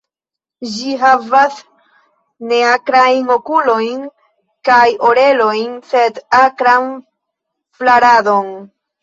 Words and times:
Ĝi 0.75 0.93
havas 1.01 1.59
neakrajn 2.51 3.29
okulojn 3.35 4.01
kaj 4.71 4.87
orelojn, 5.11 5.77
sed 5.93 6.19
akran 6.41 6.91
flaradon. 7.85 8.53